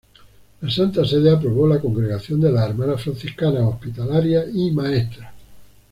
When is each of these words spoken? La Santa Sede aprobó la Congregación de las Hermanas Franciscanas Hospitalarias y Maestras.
La 0.61 0.71
Santa 0.71 1.05
Sede 1.05 1.29
aprobó 1.31 1.67
la 1.67 1.79
Congregación 1.79 2.41
de 2.41 2.51
las 2.51 2.67
Hermanas 2.67 3.03
Franciscanas 3.03 3.61
Hospitalarias 3.61 4.47
y 4.51 4.71
Maestras. 4.71 5.31